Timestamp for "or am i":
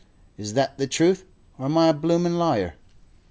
1.59-1.89